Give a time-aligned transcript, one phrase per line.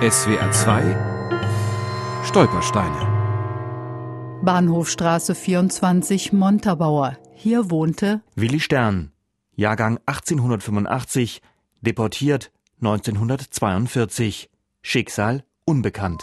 [0.00, 7.18] SWR 2 Stolpersteine Bahnhofstraße 24 Montabaur.
[7.34, 9.10] Hier wohnte Willi Stern,
[9.56, 11.42] Jahrgang 1885,
[11.80, 14.48] deportiert 1942,
[14.82, 16.22] Schicksal unbekannt.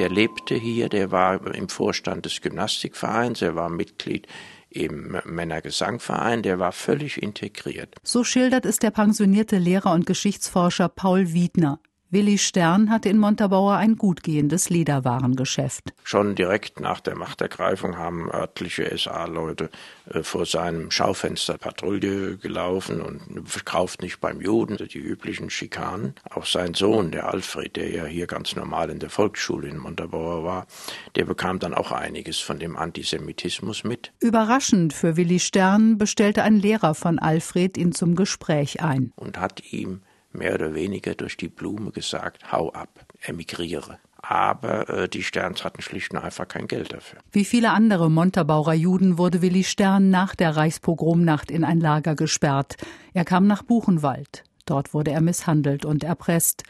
[0.00, 4.26] Der lebte hier, der war im Vorstand des Gymnastikvereins, er war Mitglied
[4.70, 7.94] im Männergesangverein, der war völlig integriert.
[8.02, 11.80] So schildert es der pensionierte Lehrer und Geschichtsforscher Paul Wiedner.
[12.10, 15.92] Willi Stern hatte in Montabaur ein gut gehendes Lederwarengeschäft.
[16.04, 19.68] Schon direkt nach der Machtergreifung haben örtliche SA-Leute
[20.08, 26.14] äh, vor seinem Schaufenster Patrouille gelaufen und verkauft nicht beim Juden, die üblichen Schikanen.
[26.30, 30.44] Auch sein Sohn, der Alfred, der ja hier ganz normal in der Volksschule in Montabaur
[30.44, 30.66] war,
[31.14, 34.12] der bekam dann auch einiges von dem Antisemitismus mit.
[34.20, 39.12] Überraschend für Willi Stern bestellte ein Lehrer von Alfred ihn zum Gespräch ein.
[39.16, 40.00] Und hat ihm
[40.38, 42.88] mehr oder weniger durch die Blume gesagt, hau ab,
[43.20, 43.98] emigriere.
[44.20, 47.20] Aber äh, die Sterns hatten schlicht und einfach kein Geld dafür.
[47.30, 52.76] Wie viele andere Montabaurer Juden wurde Willi Stern nach der Reichspogromnacht in ein Lager gesperrt.
[53.14, 54.44] Er kam nach Buchenwald.
[54.68, 56.62] Dort wurde er misshandelt und erpresst.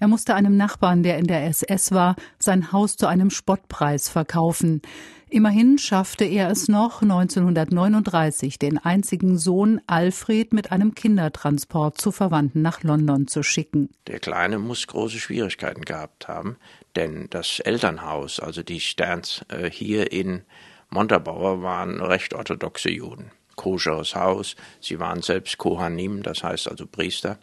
[0.00, 4.82] Er musste einem Nachbarn, der in der SS war, sein Haus zu einem Spottpreis verkaufen.
[5.30, 12.62] Immerhin schaffte er es noch, 1939 den einzigen Sohn Alfred mit einem Kindertransport zu Verwandten
[12.62, 13.90] nach London zu schicken.
[14.08, 16.56] Der Kleine muss große Schwierigkeiten gehabt haben,
[16.96, 20.42] denn das Elternhaus, also die Sterns äh, hier in
[20.90, 24.56] Montabaur, waren recht orthodoxe Juden koscheres Haus.
[24.80, 27.38] Sie waren selbst Kohanim, das heißt also Priester.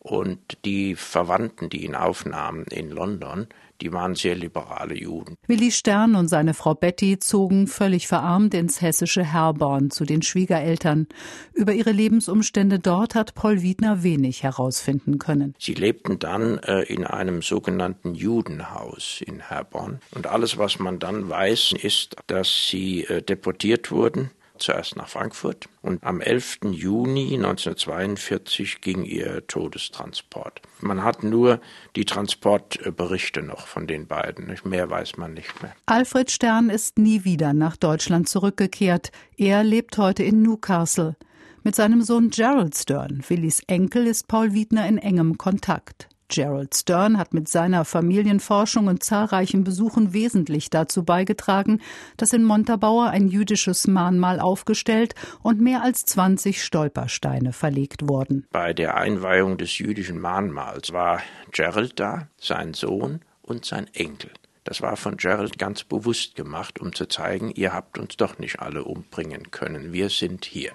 [0.00, 3.46] Und die Verwandten, die ihn aufnahmen in London,
[3.82, 5.36] die waren sehr liberale Juden.
[5.46, 11.06] Willi Stern und seine Frau Betty zogen völlig verarmt ins hessische Herborn zu den Schwiegereltern.
[11.52, 15.54] Über ihre Lebensumstände dort hat Paul Wiedner wenig herausfinden können.
[15.58, 20.00] Sie lebten dann äh, in einem sogenannten Judenhaus in Herborn.
[20.14, 24.30] Und alles, was man dann weiß, ist, dass sie äh, deportiert wurden
[24.60, 26.60] zuerst nach Frankfurt und am 11.
[26.70, 30.62] Juni 1942 ging ihr Todestransport.
[30.80, 31.60] Man hat nur
[31.96, 35.74] die Transportberichte noch von den beiden, mehr weiß man nicht mehr.
[35.86, 39.10] Alfred Stern ist nie wieder nach Deutschland zurückgekehrt.
[39.36, 41.16] Er lebt heute in Newcastle.
[41.62, 46.08] Mit seinem Sohn Gerald Stern, Willis Enkel, ist Paul Wiedner in engem Kontakt.
[46.30, 51.80] Gerald Stern hat mit seiner Familienforschung und zahlreichen Besuchen wesentlich dazu beigetragen,
[52.16, 58.46] dass in Montabaur ein jüdisches Mahnmal aufgestellt und mehr als 20 Stolpersteine verlegt wurden.
[58.52, 61.20] Bei der Einweihung des jüdischen Mahnmals war
[61.50, 64.30] Gerald da, sein Sohn und sein Enkel.
[64.64, 68.60] Das war von Gerald ganz bewusst gemacht, um zu zeigen, ihr habt uns doch nicht
[68.60, 69.92] alle umbringen können.
[69.92, 70.72] Wir sind hier.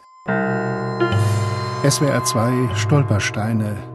[1.87, 3.94] SWR 2 Stolpersteine